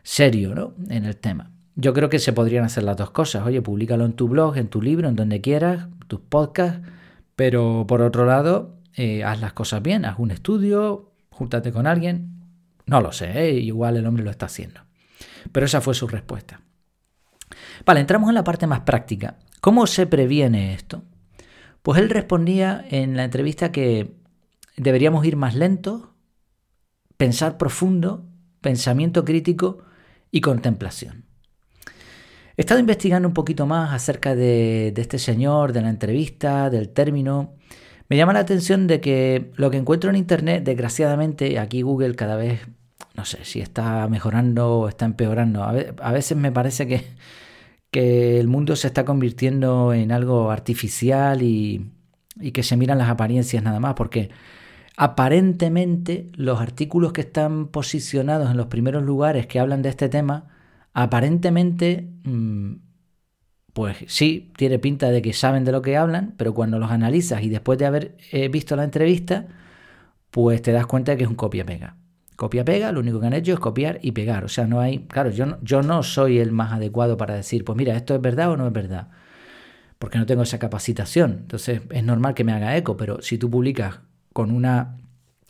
serio 0.04 0.56
¿no? 0.56 0.74
en 0.90 1.06
el 1.06 1.16
tema. 1.16 1.52
Yo 1.82 1.94
creo 1.94 2.10
que 2.10 2.20
se 2.20 2.34
podrían 2.34 2.66
hacer 2.66 2.84
las 2.84 2.98
dos 2.98 3.12
cosas. 3.12 3.46
Oye, 3.46 3.62
públicalo 3.62 4.06
en 4.06 4.12
tu 4.12 4.28
blog, 4.28 4.58
en 4.58 4.68
tu 4.68 4.82
libro, 4.82 5.08
en 5.08 5.16
donde 5.16 5.40
quieras, 5.40 5.88
tus 6.08 6.20
podcasts, 6.20 6.86
pero 7.38 7.86
por 7.88 8.02
otro 8.02 8.26
lado, 8.26 8.76
eh, 8.96 9.24
haz 9.24 9.40
las 9.40 9.54
cosas 9.54 9.82
bien, 9.82 10.04
haz 10.04 10.20
un 10.20 10.32
estudio, 10.32 11.14
júntate 11.30 11.72
con 11.72 11.88
alguien. 11.88 12.44
No 12.86 13.00
lo 13.00 13.14
sé, 13.14 13.32
¿eh? 13.32 13.54
igual 13.54 13.96
el 13.96 14.06
hombre 14.06 14.26
lo 14.26 14.30
está 14.30 14.48
haciendo. 14.48 14.82
Pero 15.54 15.68
esa 15.68 15.80
fue 15.80 15.94
su 15.94 16.06
respuesta. 16.10 16.60
Vale, 17.86 18.02
entramos 18.02 18.28
en 18.28 18.36
la 18.36 18.44
parte 18.44 18.68
más 18.68 18.82
práctica. 18.82 19.38
¿Cómo 19.62 19.88
se 19.88 20.06
previene 20.06 20.74
esto? 20.74 21.06
Pues 21.82 21.98
él 22.02 22.10
respondía 22.10 22.84
en 22.90 23.16
la 23.16 23.24
entrevista 23.24 23.72
que 23.72 24.18
deberíamos 24.76 25.26
ir 25.26 25.38
más 25.38 25.56
lentos, 25.56 26.10
pensar 27.16 27.58
profundo, 27.58 28.28
pensamiento 28.60 29.24
crítico 29.24 29.78
y 30.30 30.42
contemplación. 30.42 31.29
He 32.60 32.64
estado 32.64 32.82
investigando 32.82 33.26
un 33.26 33.34
poquito 33.34 33.66
más 33.66 33.94
acerca 33.94 34.36
de, 34.36 34.94
este 34.98 35.18
señor, 35.18 35.72
de 35.72 35.82
la 35.82 35.88
entrevista, 35.88 36.70
del 36.70 36.90
término. 36.90 37.54
Me 38.10 38.18
llama 38.18 38.34
la 38.34 38.40
atención 38.40 38.86
de 38.86 39.00
que 39.00 39.54
lo 39.56 39.72
que 39.72 39.78
encuentro 39.78 40.10
en 40.10 40.18
Internet, 40.18 40.66
desgraciadamente, 40.66 41.58
aquí 41.58 41.84
Google 41.84 42.16
cada 42.16 42.36
vez, 42.36 42.68
no 43.16 43.24
sé 43.24 43.46
si 43.46 43.62
está 43.62 44.06
mejorando 44.10 44.80
o 44.80 44.90
está 44.90 45.06
empeorando. 45.06 45.64
A 45.64 46.12
veces 46.12 46.38
me 46.38 46.52
parece 46.52 46.86
que, 46.86 47.06
que 47.92 48.42
el 48.42 48.50
mundo 48.50 48.76
se 48.76 48.88
está 48.88 49.06
convirtiendo 49.06 49.94
en 49.94 50.12
algo 50.12 50.52
artificial 50.52 51.42
y, 51.42 51.90
y 52.42 52.52
que 52.52 52.64
se 52.64 52.76
miran 52.76 52.98
las 52.98 53.08
apariencias 53.08 53.64
nada 53.64 53.80
más, 53.80 53.94
porque 53.94 54.32
aparentemente 54.98 56.30
los 56.34 56.60
artículos 56.60 57.14
que 57.14 57.22
están 57.22 57.68
posicionados 57.68 58.52
en 58.52 58.58
los 58.58 58.66
primeros 58.66 59.04
lugares 59.04 59.48
que 59.48 59.62
hablan 59.62 59.82
de 59.82 59.88
este 59.88 60.10
tema, 60.10 60.59
aparentemente, 61.04 62.10
mm, 62.26 62.74
pues 63.72 63.98
sí, 64.08 64.52
tiene 64.58 64.80
pinta 64.80 65.12
de 65.12 65.22
que 65.22 65.32
saben 65.32 65.64
de 65.64 65.72
lo 65.72 65.82
que 65.82 65.96
hablan, 65.96 66.34
pero 66.36 66.54
cuando 66.54 66.78
los 66.78 66.92
analizas 66.92 67.42
y 67.42 67.50
después 67.50 67.80
de 67.80 67.86
haber 67.86 68.18
eh, 68.34 68.50
visto 68.50 68.76
la 68.76 68.84
entrevista, 68.84 69.48
pues 70.30 70.62
te 70.62 70.74
das 70.74 70.86
cuenta 70.88 71.14
de 71.14 71.18
que 71.18 71.24
es 71.24 71.30
un 71.30 71.38
copia-pega. 71.38 71.96
Copia-pega, 72.36 72.92
lo 72.92 73.00
único 73.00 73.22
que 73.22 73.28
han 73.28 73.34
hecho 73.34 73.54
es 73.54 73.60
copiar 73.60 74.00
y 74.02 74.12
pegar. 74.12 74.44
O 74.44 74.50
sea, 74.50 74.68
no 74.68 74.82
hay. 74.82 75.00
Claro, 75.08 75.30
yo 75.30 75.46
no, 75.46 75.58
yo 75.62 75.82
no 75.84 76.04
soy 76.04 76.40
el 76.40 76.52
más 76.52 76.74
adecuado 76.74 77.16
para 77.16 77.36
decir, 77.36 77.64
pues 77.64 77.78
mira, 77.78 77.96
esto 77.96 78.14
es 78.16 78.22
verdad 78.22 78.52
o 78.52 78.58
no 78.58 78.68
es 78.68 78.74
verdad. 78.74 79.10
Porque 80.00 80.18
no 80.18 80.26
tengo 80.26 80.44
esa 80.44 80.60
capacitación. 80.60 81.32
Entonces 81.42 81.82
es 81.90 82.04
normal 82.04 82.34
que 82.34 82.44
me 82.44 82.52
haga 82.54 82.76
eco, 82.76 82.98
pero 82.98 83.22
si 83.22 83.38
tú 83.38 83.50
publicas 83.50 84.02
con 84.34 84.52
una, 84.52 84.98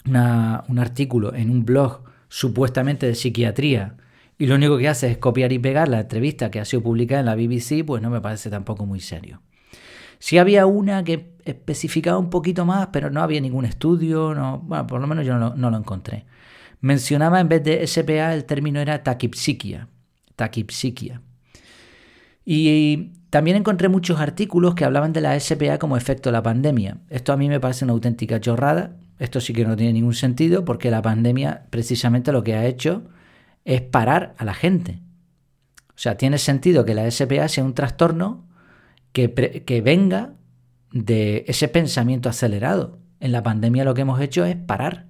un 0.05 0.79
artículo 0.79 1.33
en 1.33 1.49
un 1.49 1.65
blog 1.65 2.03
supuestamente 2.27 3.07
de 3.07 3.15
psiquiatría 3.15 3.97
y 4.39 4.47
lo 4.47 4.55
único 4.55 4.77
que 4.77 4.87
hace 4.87 5.11
es 5.11 5.17
copiar 5.17 5.51
y 5.51 5.59
pegar 5.59 5.89
la 5.89 5.99
entrevista 5.99 6.49
que 6.49 6.61
ha 6.61 6.65
sido 6.65 6.81
publicada 6.81 7.19
en 7.19 7.25
la 7.25 7.35
BBC, 7.35 7.85
pues 7.85 8.01
no 8.01 8.09
me 8.09 8.21
parece 8.21 8.49
tampoco 8.49 8.85
muy 8.85 9.01
serio. 9.01 9.41
Si 10.17 10.37
había 10.37 10.65
una 10.65 11.03
que 11.03 11.33
especificaba 11.43 12.17
un 12.17 12.29
poquito 12.29 12.65
más, 12.65 12.87
pero 12.87 13.09
no 13.09 13.21
había 13.21 13.41
ningún 13.41 13.65
estudio, 13.65 14.33
no, 14.33 14.59
bueno, 14.59 14.87
por 14.87 15.01
lo 15.01 15.07
menos 15.07 15.25
yo 15.25 15.37
no, 15.37 15.55
no 15.55 15.69
lo 15.69 15.77
encontré. 15.77 16.25
Mencionaba 16.79 17.41
en 17.41 17.49
vez 17.49 17.63
de 17.65 17.85
SPA 17.85 18.33
el 18.33 18.45
término 18.45 18.79
era 18.79 19.03
taquipsiquia. 19.03 19.89
Taquipsiquia. 20.37 21.21
Y 22.45 23.11
también 23.29 23.57
encontré 23.57 23.89
muchos 23.89 24.21
artículos 24.21 24.73
que 24.73 24.85
hablaban 24.85 25.11
de 25.11 25.19
la 25.19 25.37
SPA 25.37 25.79
como 25.79 25.97
efecto 25.97 26.29
de 26.29 26.33
la 26.33 26.43
pandemia. 26.43 26.97
Esto 27.09 27.33
a 27.33 27.37
mí 27.37 27.49
me 27.49 27.59
parece 27.59 27.83
una 27.83 27.93
auténtica 27.93 28.39
chorrada. 28.39 28.95
Esto 29.19 29.41
sí 29.41 29.51
que 29.51 29.65
no 29.65 29.75
tiene 29.75 29.91
ningún 29.91 30.13
sentido 30.13 30.63
porque 30.63 30.89
la 30.91 31.01
pandemia 31.01 31.65
precisamente 31.69 32.31
lo 32.31 32.41
que 32.41 32.55
ha 32.55 32.65
hecho 32.65 33.03
es 33.65 33.81
parar 33.81 34.35
a 34.37 34.45
la 34.45 34.53
gente. 34.53 35.01
O 35.89 36.01
sea, 36.01 36.15
tiene 36.17 36.37
sentido 36.37 36.85
que 36.85 36.95
la 36.95 37.09
SPA 37.09 37.47
sea 37.47 37.63
un 37.63 37.73
trastorno 37.73 38.47
que, 39.11 39.33
que 39.65 39.81
venga 39.81 40.33
de 40.91 41.43
ese 41.47 41.67
pensamiento 41.67 42.29
acelerado. 42.29 42.99
En 43.19 43.31
la 43.31 43.43
pandemia 43.43 43.83
lo 43.83 43.93
que 43.93 44.01
hemos 44.01 44.21
hecho 44.21 44.45
es 44.45 44.55
parar. 44.55 45.07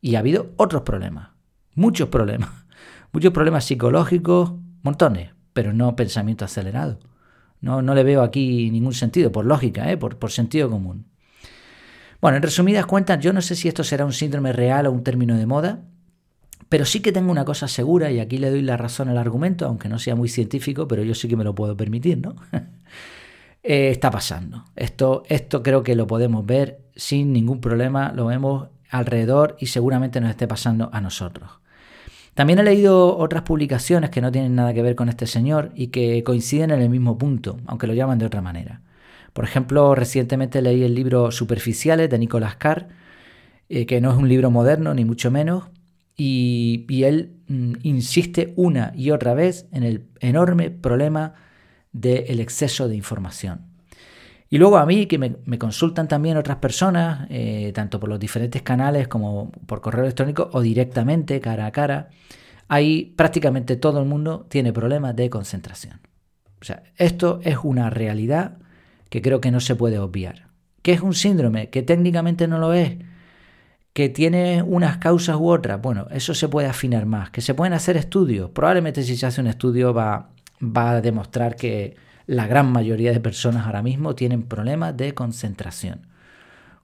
Y 0.00 0.14
ha 0.14 0.20
habido 0.20 0.52
otros 0.56 0.82
problemas, 0.82 1.30
muchos 1.74 2.08
problemas, 2.08 2.50
muchos 3.12 3.32
problemas 3.32 3.64
psicológicos, 3.64 4.54
montones, 4.82 5.30
pero 5.52 5.72
no 5.72 5.96
pensamiento 5.96 6.44
acelerado. 6.44 6.98
No, 7.60 7.82
no 7.82 7.94
le 7.94 8.04
veo 8.04 8.22
aquí 8.22 8.70
ningún 8.70 8.94
sentido, 8.94 9.32
por 9.32 9.44
lógica, 9.44 9.90
¿eh? 9.90 9.96
por, 9.96 10.18
por 10.18 10.30
sentido 10.30 10.70
común. 10.70 11.06
Bueno, 12.20 12.36
en 12.36 12.42
resumidas 12.42 12.86
cuentas, 12.86 13.18
yo 13.20 13.32
no 13.32 13.42
sé 13.42 13.56
si 13.56 13.68
esto 13.68 13.84
será 13.84 14.04
un 14.04 14.12
síndrome 14.12 14.52
real 14.52 14.86
o 14.86 14.92
un 14.92 15.02
término 15.02 15.36
de 15.36 15.46
moda, 15.46 15.82
pero 16.68 16.84
sí 16.84 17.00
que 17.00 17.12
tengo 17.12 17.30
una 17.30 17.44
cosa 17.44 17.68
segura, 17.68 18.10
y 18.10 18.20
aquí 18.20 18.38
le 18.38 18.50
doy 18.50 18.62
la 18.62 18.76
razón 18.76 19.08
al 19.08 19.18
argumento, 19.18 19.66
aunque 19.66 19.88
no 19.88 19.98
sea 19.98 20.14
muy 20.14 20.28
científico, 20.28 20.88
pero 20.88 21.02
yo 21.02 21.14
sí 21.14 21.28
que 21.28 21.36
me 21.36 21.44
lo 21.44 21.54
puedo 21.54 21.76
permitir, 21.76 22.18
¿no? 22.18 22.36
Eh, 23.68 23.90
está 23.90 24.12
pasando. 24.12 24.64
Esto, 24.76 25.24
esto 25.28 25.60
creo 25.60 25.82
que 25.82 25.96
lo 25.96 26.06
podemos 26.06 26.46
ver 26.46 26.82
sin 26.94 27.32
ningún 27.32 27.60
problema, 27.60 28.12
lo 28.12 28.26
vemos 28.26 28.68
alrededor 28.90 29.56
y 29.58 29.66
seguramente 29.66 30.20
nos 30.20 30.30
esté 30.30 30.46
pasando 30.46 30.88
a 30.92 31.00
nosotros. 31.00 31.50
También 32.34 32.58
he 32.58 32.62
leído 32.62 33.16
otras 33.16 33.42
publicaciones 33.42 34.10
que 34.10 34.20
no 34.20 34.30
tienen 34.30 34.54
nada 34.54 34.72
que 34.72 34.82
ver 34.82 34.94
con 34.94 35.08
este 35.08 35.26
señor 35.26 35.72
y 35.74 35.88
que 35.88 36.22
coinciden 36.22 36.70
en 36.70 36.80
el 36.80 36.90
mismo 36.90 37.18
punto, 37.18 37.56
aunque 37.66 37.88
lo 37.88 37.94
llaman 37.94 38.18
de 38.18 38.26
otra 38.26 38.40
manera. 38.40 38.82
Por 39.32 39.44
ejemplo, 39.44 39.94
recientemente 39.94 40.62
leí 40.62 40.84
el 40.84 40.94
libro 40.94 41.30
Superficiales 41.30 42.08
de 42.08 42.18
Nicolás 42.18 42.56
Carr, 42.56 42.88
eh, 43.68 43.86
que 43.86 44.00
no 44.00 44.10
es 44.10 44.16
un 44.16 44.28
libro 44.28 44.50
moderno, 44.50 44.94
ni 44.94 45.04
mucho 45.04 45.30
menos, 45.30 45.64
y, 46.16 47.02
él 47.04 47.36
mm, 47.48 47.74
insiste 47.82 48.54
una 48.56 48.92
y 48.96 49.10
otra 49.10 49.34
vez 49.34 49.66
en 49.72 49.82
el 49.82 50.06
enorme 50.20 50.70
problema 50.70 51.34
del 51.92 52.40
exceso 52.40 52.88
de 52.88 52.96
información. 52.96 53.66
Y 54.48 54.58
luego 54.58 54.78
a 54.78 54.86
mí, 54.86 55.06
que 55.06 55.18
me, 55.18 55.58
consultan 55.58 56.06
también 56.08 56.36
otras 56.36 56.58
personas, 56.58 57.26
eh, 57.30 57.72
tanto 57.74 57.98
por 57.98 58.08
los 58.08 58.20
diferentes 58.20 58.62
canales 58.62 59.08
como 59.08 59.50
por 59.50 59.80
correo 59.80 60.04
electrónico 60.04 60.48
o 60.52 60.60
directamente, 60.60 61.40
cara 61.40 61.66
a 61.66 61.72
cara, 61.72 62.10
ahí 62.68 63.12
prácticamente 63.16 63.76
todo 63.76 64.00
el 64.00 64.06
mundo 64.06 64.46
tiene 64.48 64.72
problemas 64.72 65.16
de 65.16 65.30
concentración. 65.30 66.00
O 66.60 66.64
sea, 66.64 66.84
esto 66.96 67.40
es 67.42 67.58
una 67.62 67.90
realidad 67.90 68.58
que 69.10 69.20
creo 69.20 69.40
que 69.40 69.50
no 69.50 69.60
se 69.60 69.74
puede 69.74 69.98
obviar. 69.98 70.48
¿Qué 70.82 70.92
es 70.92 71.00
un 71.00 71.14
síndrome? 71.14 71.70
Que 71.70 71.82
técnicamente 71.82 72.46
no 72.46 72.58
lo 72.58 72.72
es. 72.72 72.96
Que 73.96 74.10
tiene 74.10 74.62
unas 74.62 74.98
causas 74.98 75.36
u 75.36 75.48
otras. 75.48 75.80
Bueno, 75.80 76.06
eso 76.10 76.34
se 76.34 76.48
puede 76.48 76.68
afinar 76.68 77.06
más. 77.06 77.30
Que 77.30 77.40
se 77.40 77.54
pueden 77.54 77.72
hacer 77.72 77.96
estudios. 77.96 78.50
Probablemente 78.50 79.02
si 79.02 79.16
se 79.16 79.24
hace 79.24 79.40
un 79.40 79.46
estudio 79.46 79.94
va, 79.94 80.28
va 80.60 80.90
a 80.90 81.00
demostrar 81.00 81.56
que 81.56 81.96
la 82.26 82.46
gran 82.46 82.70
mayoría 82.70 83.10
de 83.10 83.20
personas 83.20 83.64
ahora 83.64 83.80
mismo 83.80 84.14
tienen 84.14 84.42
problemas 84.42 84.94
de 84.98 85.14
concentración. 85.14 86.08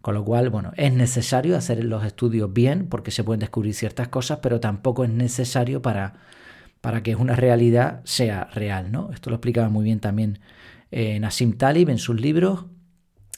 Con 0.00 0.14
lo 0.14 0.24
cual, 0.24 0.48
bueno, 0.48 0.72
es 0.78 0.90
necesario 0.94 1.54
hacer 1.54 1.84
los 1.84 2.02
estudios 2.02 2.50
bien 2.50 2.86
porque 2.88 3.10
se 3.10 3.24
pueden 3.24 3.40
descubrir 3.40 3.74
ciertas 3.74 4.08
cosas, 4.08 4.38
pero 4.40 4.58
tampoco 4.58 5.04
es 5.04 5.10
necesario 5.10 5.82
para, 5.82 6.14
para 6.80 7.02
que 7.02 7.14
una 7.14 7.36
realidad 7.36 8.00
sea 8.04 8.48
real, 8.54 8.90
¿no? 8.90 9.10
Esto 9.12 9.28
lo 9.28 9.36
explicaba 9.36 9.68
muy 9.68 9.84
bien 9.84 10.00
también 10.00 10.38
eh, 10.90 11.20
Nassim 11.20 11.58
Talib 11.58 11.90
en 11.90 11.98
sus 11.98 12.18
libros. 12.18 12.64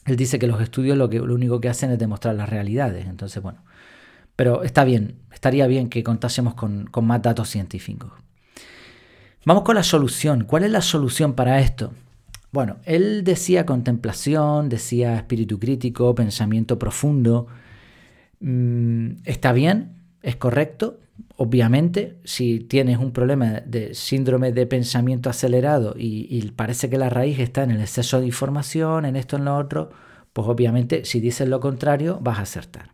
Él 0.05 0.15
dice 0.15 0.39
que 0.39 0.47
los 0.47 0.61
estudios 0.61 0.97
lo, 0.97 1.09
que, 1.09 1.19
lo 1.19 1.33
único 1.33 1.59
que 1.59 1.69
hacen 1.69 1.91
es 1.91 1.99
demostrar 1.99 2.35
las 2.35 2.49
realidades. 2.49 3.07
Entonces, 3.07 3.41
bueno, 3.41 3.59
pero 4.35 4.63
está 4.63 4.83
bien, 4.83 5.15
estaría 5.31 5.67
bien 5.67 5.89
que 5.89 6.03
contásemos 6.03 6.53
con, 6.53 6.85
con 6.87 7.05
más 7.05 7.21
datos 7.21 7.49
científicos. 7.49 8.11
Vamos 9.45 9.63
con 9.63 9.75
la 9.75 9.83
solución. 9.83 10.45
¿Cuál 10.45 10.63
es 10.63 10.71
la 10.71 10.81
solución 10.81 11.33
para 11.33 11.59
esto? 11.59 11.93
Bueno, 12.51 12.77
él 12.85 13.23
decía 13.23 13.65
contemplación, 13.65 14.69
decía 14.69 15.17
espíritu 15.17 15.59
crítico, 15.59 16.15
pensamiento 16.15 16.79
profundo. 16.79 17.47
Mm, 18.39 19.17
está 19.25 19.51
bien, 19.51 19.97
es 20.21 20.35
correcto. 20.35 20.99
Obviamente, 21.37 22.17
si 22.23 22.61
tienes 22.61 22.97
un 22.97 23.11
problema 23.11 23.61
de 23.65 23.93
síndrome 23.93 24.53
de 24.53 24.65
pensamiento 24.67 25.29
acelerado 25.29 25.93
y, 25.97 26.49
parece 26.51 26.89
que 26.89 26.97
la 26.97 27.09
raíz 27.09 27.39
está 27.39 27.63
en 27.63 27.71
el 27.71 27.81
exceso 27.81 28.21
de 28.21 28.27
información, 28.27 29.03
en 29.03 29.17
esto, 29.17 29.35
en 29.35 29.45
lo 29.45 29.57
otro, 29.57 29.89
pues 30.31 30.47
obviamente 30.47 31.03
si 31.03 31.19
dices 31.19 31.47
lo 31.49 31.59
contrario 31.59 32.19
vas 32.21 32.39
a 32.39 32.43
acertar. 32.43 32.93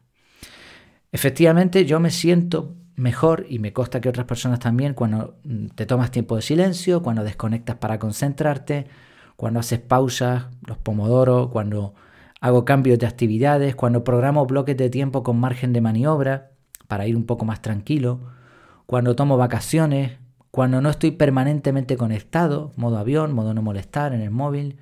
Efectivamente, 1.12 1.86
yo 1.86 2.00
me 2.00 2.10
siento 2.10 2.76
mejor 2.96 3.46
y 3.48 3.60
me 3.60 3.74
consta 3.74 4.02
que 4.02 4.10
otras 4.10 4.26
personas 4.26 4.60
también 4.60 4.96
cuando 4.96 5.38
mm, 5.44 5.68
te 5.76 5.86
tomas 5.86 6.10
tiempo 6.10 6.36
de 6.36 6.42
silencio, 6.42 7.04
cuando 7.04 7.24
desconectas 7.24 7.76
para 7.76 8.00
concentrarte, 8.00 8.88
cuando 9.36 9.60
haces 9.60 9.80
pausas, 9.80 10.46
los 10.66 10.78
pomodoros, 10.80 11.50
cuando 11.50 11.94
hago 12.40 12.66
cambios 12.66 12.98
de 12.98 13.06
actividades, 13.06 13.76
cuando 13.76 14.04
programo 14.04 14.46
bloques 14.48 14.78
de 14.78 14.90
tiempo 14.90 15.22
con 15.22 15.40
margen 15.40 15.74
de 15.74 15.82
maniobra 15.82 16.51
para 16.92 17.08
ir 17.08 17.16
un 17.16 17.24
poco 17.26 17.46
más 17.46 17.62
tranquilo, 17.62 18.20
cuando 18.86 19.16
tomo 19.16 19.38
vacaciones, 19.38 20.18
cuando 20.52 20.82
no 20.82 20.90
estoy 20.90 21.12
permanentemente 21.12 21.96
conectado, 21.96 22.74
modo 22.76 22.98
avión, 22.98 23.32
modo 23.32 23.54
no 23.54 23.62
molestar 23.62 24.14
en 24.14 24.20
el 24.20 24.30
móvil, 24.30 24.76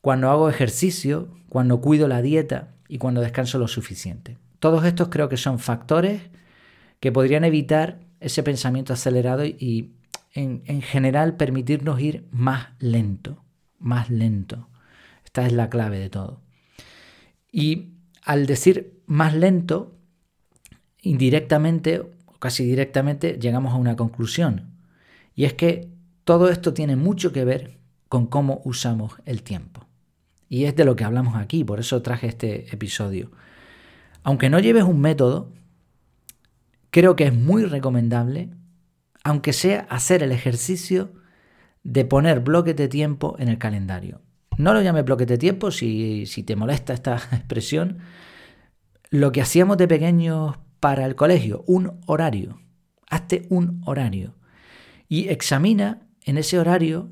cuando 0.00 0.30
hago 0.30 0.48
ejercicio, 0.48 1.28
cuando 1.50 1.82
cuido 1.82 2.08
la 2.08 2.22
dieta 2.22 2.68
y 2.88 2.96
cuando 2.96 3.20
descanso 3.20 3.58
lo 3.58 3.68
suficiente. 3.68 4.38
Todos 4.60 4.82
estos 4.86 5.10
creo 5.10 5.28
que 5.28 5.36
son 5.36 5.58
factores 5.58 6.22
que 7.00 7.12
podrían 7.12 7.44
evitar 7.44 8.00
ese 8.20 8.42
pensamiento 8.42 8.94
acelerado 8.94 9.44
y 9.44 9.92
en, 10.32 10.80
general 10.80 11.36
permitirnos 11.36 12.00
ir 12.00 12.26
más 12.30 12.68
lento, 12.78 13.44
más 13.78 14.08
lento. 14.08 14.70
Esta 15.26 15.44
es 15.44 15.52
la 15.52 15.68
clave 15.68 15.98
de 15.98 16.08
todo. 16.08 16.40
Y 17.52 17.90
al 18.24 18.46
decir 18.46 19.02
más 19.04 19.34
lento, 19.34 19.99
indirectamente 21.02 22.00
o 22.00 22.32
casi 22.38 22.64
directamente 22.64 23.38
llegamos 23.40 23.72
a 23.72 23.76
una 23.76 23.96
conclusión. 23.96 24.70
Y 25.34 25.44
es 25.44 25.54
que 25.54 25.88
todo 26.24 26.48
esto 26.48 26.74
tiene 26.74 26.96
mucho 26.96 27.32
que 27.32 27.44
ver 27.44 27.78
con 28.08 28.26
cómo 28.26 28.60
usamos 28.64 29.14
el 29.24 29.42
tiempo. 29.42 29.86
Y 30.48 30.64
es 30.64 30.74
de 30.74 30.84
lo 30.84 30.96
que 30.96 31.04
hablamos 31.04 31.36
aquí, 31.36 31.64
por 31.64 31.78
eso 31.78 32.02
traje 32.02 32.26
este 32.26 32.74
episodio. 32.74 33.30
Aunque 34.22 34.50
no 34.50 34.58
lleves 34.58 34.82
un 34.82 35.00
método, 35.00 35.52
creo 36.90 37.16
que 37.16 37.24
es 37.24 37.34
muy 37.34 37.64
recomendable, 37.64 38.50
aunque 39.22 39.52
sea 39.52 39.86
hacer 39.90 40.22
el 40.22 40.32
ejercicio 40.32 41.12
de 41.84 42.04
poner 42.04 42.40
bloques 42.40 42.76
de 42.76 42.88
tiempo 42.88 43.36
en 43.38 43.48
el 43.48 43.58
calendario. 43.58 44.20
No 44.58 44.74
lo 44.74 44.82
llame 44.82 45.02
bloques 45.02 45.26
de 45.26 45.38
tiempo 45.38 45.70
si, 45.70 46.26
si 46.26 46.42
te 46.42 46.56
molesta 46.56 46.92
esta 46.92 47.14
expresión. 47.32 47.98
Lo 49.10 49.32
que 49.32 49.40
hacíamos 49.40 49.78
de 49.78 49.88
pequeños 49.88 50.56
para 50.80 51.04
el 51.06 51.14
colegio, 51.14 51.62
un 51.66 52.00
horario. 52.06 52.60
Hazte 53.08 53.46
un 53.50 53.82
horario. 53.84 54.34
Y 55.08 55.28
examina 55.28 56.06
en 56.24 56.38
ese 56.38 56.58
horario, 56.58 57.10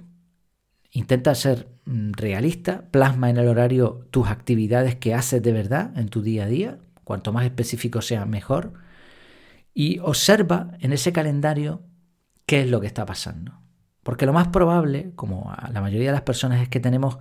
intenta 0.90 1.34
ser 1.34 1.68
mm, 1.84 2.12
realista, 2.12 2.90
plasma 2.90 3.30
en 3.30 3.36
el 3.36 3.48
horario 3.48 4.06
tus 4.10 4.28
actividades 4.28 4.96
que 4.96 5.14
haces 5.14 5.42
de 5.42 5.52
verdad 5.52 5.96
en 5.96 6.08
tu 6.08 6.22
día 6.22 6.44
a 6.44 6.48
día, 6.48 6.78
cuanto 7.04 7.32
más 7.32 7.44
específico 7.44 8.00
sea, 8.00 8.24
mejor, 8.24 8.72
y 9.74 9.98
observa 10.00 10.72
en 10.80 10.92
ese 10.92 11.12
calendario 11.12 11.82
qué 12.46 12.62
es 12.62 12.70
lo 12.70 12.80
que 12.80 12.86
está 12.86 13.04
pasando. 13.06 13.60
Porque 14.02 14.26
lo 14.26 14.32
más 14.32 14.48
probable, 14.48 15.12
como 15.14 15.52
a 15.52 15.70
la 15.70 15.80
mayoría 15.80 16.08
de 16.08 16.14
las 16.14 16.22
personas, 16.22 16.62
es 16.62 16.68
que 16.68 16.80
tenemos 16.80 17.18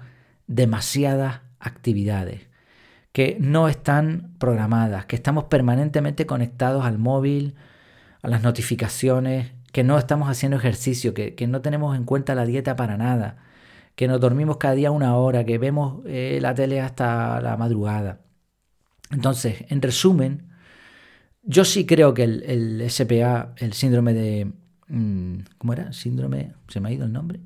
demasiadas 0.47 1.41
actividades 1.59 2.47
que 3.11 3.37
no 3.39 3.67
están 3.67 4.35
programadas, 4.39 5.05
que 5.05 5.15
estamos 5.15 5.45
permanentemente 5.45 6.25
conectados 6.25 6.85
al 6.85 6.97
móvil, 6.97 7.55
a 8.21 8.29
las 8.29 8.43
notificaciones, 8.43 9.53
que 9.71 9.83
no 9.83 9.97
estamos 9.97 10.29
haciendo 10.29 10.57
ejercicio, 10.57 11.13
que, 11.13 11.47
no 11.47 11.61
tenemos 11.61 11.95
en 11.95 12.03
cuenta 12.05 12.35
la 12.35 12.45
dieta 12.45 12.75
para 12.75 12.97
nada, 12.97 13.37
que 13.95 14.07
nos 14.07 14.21
dormimos 14.21 14.57
cada 14.57 14.75
día 14.75 14.91
una 14.91 15.15
hora, 15.17 15.45
que 15.45 15.57
vemos 15.57 16.03
eh, 16.05 16.39
la 16.41 16.53
tele 16.53 16.81
hasta 16.81 17.41
la 17.41 17.57
madrugada. 17.57 18.21
Entonces, 19.11 19.65
en 19.69 19.81
resumen, 19.81 20.49
yo 21.43 21.65
sí 21.65 21.85
creo 21.85 22.13
que 22.13 22.23
el, 22.23 22.43
el 22.43 22.89
SPA, 22.89 23.53
el 23.57 23.73
síndrome 23.73 24.13
de 24.13 24.53
Mm, 24.87 25.39
¿Cómo 25.57 25.73
era? 25.73 25.91
Síndrome. 25.93 26.53
¿Se 26.67 26.79
me 26.79 26.89
ha 26.89 26.91
ido 26.91 27.05
el 27.05 27.13
nombre? 27.13 27.41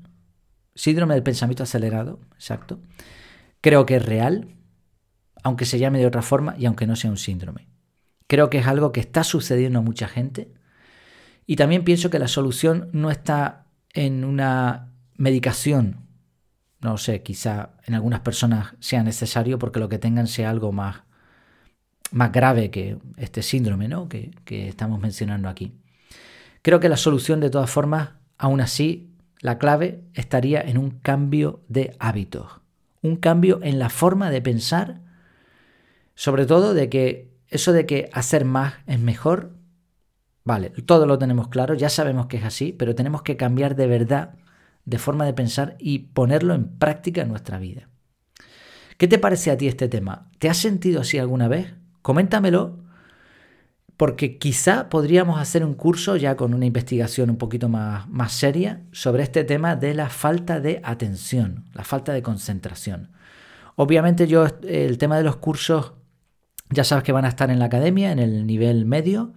Síndrome 0.74 1.14
del 1.14 1.22
pensamiento 1.22 1.62
acelerado, 1.62 2.20
exacto. 2.34 2.80
Creo 3.60 3.86
que 3.86 3.96
es 3.96 4.04
real, 4.04 4.48
aunque 5.42 5.64
se 5.64 5.78
llame 5.78 5.98
de 5.98 6.06
otra 6.06 6.22
forma 6.22 6.54
y 6.58 6.66
aunque 6.66 6.86
no 6.86 6.96
sea 6.96 7.10
un 7.10 7.16
síndrome. 7.16 7.68
Creo 8.26 8.50
que 8.50 8.58
es 8.58 8.66
algo 8.66 8.92
que 8.92 9.00
está 9.00 9.24
sucediendo 9.24 9.80
a 9.80 9.82
mucha 9.82 10.08
gente. 10.08 10.52
Y 11.46 11.56
también 11.56 11.84
pienso 11.84 12.10
que 12.10 12.18
la 12.18 12.28
solución 12.28 12.88
no 12.92 13.10
está 13.10 13.66
en 13.92 14.24
una 14.24 14.92
medicación. 15.16 16.06
No 16.80 16.96
sé, 16.98 17.22
quizá 17.22 17.70
en 17.84 17.94
algunas 17.94 18.20
personas 18.20 18.74
sea 18.80 19.02
necesario 19.02 19.58
porque 19.58 19.80
lo 19.80 19.88
que 19.88 19.98
tengan 19.98 20.26
sea 20.26 20.50
algo 20.50 20.72
más, 20.72 21.02
más 22.10 22.32
grave 22.32 22.70
que 22.70 22.98
este 23.16 23.42
síndrome 23.42 23.88
¿no? 23.88 24.08
que 24.08 24.32
estamos 24.68 25.00
mencionando 25.00 25.48
aquí. 25.48 25.72
Creo 26.62 26.78
que 26.78 26.88
la 26.88 26.96
solución 26.96 27.40
de 27.40 27.50
todas 27.50 27.70
formas, 27.70 28.10
aún 28.38 28.60
así, 28.60 29.12
la 29.40 29.58
clave 29.58 30.04
estaría 30.14 30.60
en 30.60 30.78
un 30.78 30.90
cambio 30.90 31.64
de 31.68 31.96
hábitos, 31.98 32.60
un 33.02 33.16
cambio 33.16 33.58
en 33.62 33.80
la 33.80 33.90
forma 33.90 34.30
de 34.30 34.40
pensar, 34.40 35.00
sobre 36.22 36.46
todo 36.46 36.72
de 36.72 36.88
que 36.88 37.32
eso 37.48 37.72
de 37.72 37.84
que 37.84 38.08
hacer 38.12 38.44
más 38.44 38.74
es 38.86 39.00
mejor, 39.00 39.56
vale, 40.44 40.70
todo 40.86 41.04
lo 41.04 41.18
tenemos 41.18 41.48
claro, 41.48 41.74
ya 41.74 41.88
sabemos 41.88 42.26
que 42.26 42.36
es 42.36 42.44
así, 42.44 42.72
pero 42.72 42.94
tenemos 42.94 43.22
que 43.22 43.36
cambiar 43.36 43.74
de 43.74 43.88
verdad 43.88 44.36
de 44.84 44.98
forma 44.98 45.26
de 45.26 45.32
pensar 45.34 45.74
y 45.80 45.98
ponerlo 45.98 46.54
en 46.54 46.78
práctica 46.78 47.22
en 47.22 47.28
nuestra 47.28 47.58
vida. 47.58 47.88
¿Qué 48.98 49.08
te 49.08 49.18
parece 49.18 49.50
a 49.50 49.56
ti 49.56 49.66
este 49.66 49.88
tema? 49.88 50.30
¿Te 50.38 50.48
has 50.48 50.58
sentido 50.58 51.00
así 51.00 51.18
alguna 51.18 51.48
vez? 51.48 51.74
Coméntamelo 52.02 52.84
porque 53.96 54.38
quizá 54.38 54.90
podríamos 54.90 55.40
hacer 55.40 55.64
un 55.64 55.74
curso 55.74 56.14
ya 56.14 56.36
con 56.36 56.54
una 56.54 56.66
investigación 56.66 57.30
un 57.30 57.36
poquito 57.36 57.68
más, 57.68 58.08
más 58.08 58.30
seria 58.30 58.84
sobre 58.92 59.24
este 59.24 59.42
tema 59.42 59.74
de 59.74 59.94
la 59.94 60.08
falta 60.08 60.60
de 60.60 60.80
atención, 60.84 61.64
la 61.74 61.82
falta 61.82 62.12
de 62.12 62.22
concentración. 62.22 63.10
Obviamente 63.74 64.28
yo 64.28 64.46
el 64.62 64.98
tema 64.98 65.16
de 65.16 65.24
los 65.24 65.34
cursos 65.38 65.94
ya 66.72 66.84
sabes 66.84 67.04
que 67.04 67.12
van 67.12 67.24
a 67.24 67.28
estar 67.28 67.50
en 67.50 67.58
la 67.58 67.66
academia, 67.66 68.12
en 68.12 68.18
el 68.18 68.46
nivel 68.46 68.86
medio, 68.86 69.34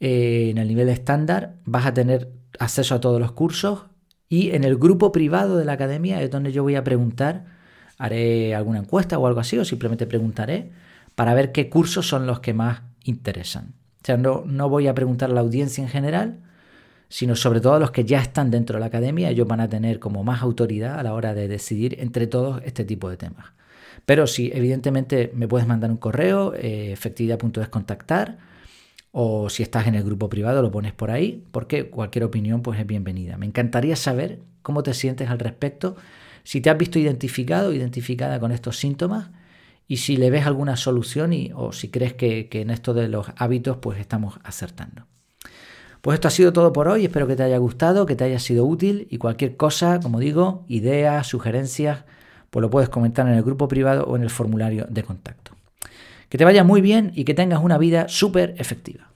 eh, 0.00 0.48
en 0.50 0.58
el 0.58 0.68
nivel 0.68 0.88
estándar, 0.88 1.56
vas 1.64 1.86
a 1.86 1.94
tener 1.94 2.30
acceso 2.58 2.94
a 2.94 3.00
todos 3.00 3.20
los 3.20 3.32
cursos 3.32 3.86
y 4.28 4.50
en 4.50 4.64
el 4.64 4.76
grupo 4.76 5.10
privado 5.12 5.56
de 5.56 5.64
la 5.64 5.72
academia 5.72 6.22
es 6.22 6.30
donde 6.30 6.52
yo 6.52 6.62
voy 6.62 6.76
a 6.76 6.84
preguntar, 6.84 7.46
haré 7.96 8.54
alguna 8.54 8.78
encuesta 8.80 9.18
o 9.18 9.26
algo 9.26 9.40
así 9.40 9.58
o 9.58 9.64
simplemente 9.64 10.06
preguntaré 10.06 10.70
para 11.14 11.34
ver 11.34 11.52
qué 11.52 11.68
cursos 11.68 12.06
son 12.06 12.26
los 12.26 12.40
que 12.40 12.54
más 12.54 12.82
interesan. 13.04 13.74
O 14.02 14.06
sea, 14.06 14.16
no, 14.16 14.44
no 14.46 14.68
voy 14.68 14.86
a 14.86 14.94
preguntar 14.94 15.30
a 15.30 15.34
la 15.34 15.40
audiencia 15.40 15.82
en 15.82 15.90
general, 15.90 16.40
sino 17.08 17.34
sobre 17.36 17.60
todo 17.60 17.74
a 17.74 17.78
los 17.78 17.90
que 17.90 18.04
ya 18.04 18.20
están 18.20 18.50
dentro 18.50 18.74
de 18.76 18.80
la 18.80 18.86
academia, 18.86 19.30
ellos 19.30 19.48
van 19.48 19.60
a 19.60 19.68
tener 19.68 19.98
como 19.98 20.24
más 20.24 20.42
autoridad 20.42 20.98
a 20.98 21.02
la 21.02 21.14
hora 21.14 21.34
de 21.34 21.48
decidir 21.48 21.96
entre 22.00 22.26
todos 22.26 22.60
este 22.64 22.84
tipo 22.84 23.08
de 23.08 23.16
temas. 23.16 23.46
Pero 24.08 24.26
sí, 24.26 24.50
evidentemente 24.54 25.30
me 25.34 25.46
puedes 25.48 25.68
mandar 25.68 25.90
un 25.90 25.98
correo, 25.98 26.54
eh, 26.54 26.92
efectividad.es 26.92 27.68
contactar, 27.68 28.38
o 29.12 29.50
si 29.50 29.62
estás 29.62 29.86
en 29.86 29.96
el 29.96 30.02
grupo 30.02 30.30
privado 30.30 30.62
lo 30.62 30.70
pones 30.70 30.94
por 30.94 31.10
ahí, 31.10 31.44
porque 31.50 31.90
cualquier 31.90 32.24
opinión 32.24 32.62
pues 32.62 32.80
es 32.80 32.86
bienvenida. 32.86 33.36
Me 33.36 33.44
encantaría 33.44 33.96
saber 33.96 34.38
cómo 34.62 34.82
te 34.82 34.94
sientes 34.94 35.28
al 35.28 35.38
respecto, 35.38 35.96
si 36.42 36.62
te 36.62 36.70
has 36.70 36.78
visto 36.78 36.98
identificado 36.98 37.68
o 37.68 37.72
identificada 37.74 38.40
con 38.40 38.50
estos 38.50 38.78
síntomas 38.78 39.28
y 39.86 39.98
si 39.98 40.16
le 40.16 40.30
ves 40.30 40.46
alguna 40.46 40.78
solución 40.78 41.34
y, 41.34 41.50
o 41.54 41.72
si 41.72 41.90
crees 41.90 42.14
que, 42.14 42.48
que 42.48 42.62
en 42.62 42.70
esto 42.70 42.94
de 42.94 43.08
los 43.08 43.26
hábitos 43.36 43.76
pues 43.76 44.00
estamos 44.00 44.40
acertando. 44.42 45.04
Pues 46.00 46.14
esto 46.14 46.28
ha 46.28 46.30
sido 46.30 46.54
todo 46.54 46.72
por 46.72 46.88
hoy, 46.88 47.04
espero 47.04 47.26
que 47.26 47.36
te 47.36 47.42
haya 47.42 47.58
gustado, 47.58 48.06
que 48.06 48.16
te 48.16 48.24
haya 48.24 48.38
sido 48.38 48.64
útil 48.64 49.06
y 49.10 49.18
cualquier 49.18 49.58
cosa, 49.58 50.00
como 50.00 50.18
digo, 50.18 50.64
ideas, 50.66 51.26
sugerencias, 51.26 52.04
pues 52.50 52.62
lo 52.62 52.70
puedes 52.70 52.88
comentar 52.88 53.26
en 53.26 53.34
el 53.34 53.42
grupo 53.42 53.68
privado 53.68 54.04
o 54.04 54.16
en 54.16 54.22
el 54.22 54.30
formulario 54.30 54.86
de 54.88 55.02
contacto. 55.02 55.52
Que 56.28 56.38
te 56.38 56.44
vaya 56.44 56.64
muy 56.64 56.80
bien 56.80 57.12
y 57.14 57.24
que 57.24 57.34
tengas 57.34 57.60
una 57.62 57.78
vida 57.78 58.08
súper 58.08 58.54
efectiva. 58.58 59.07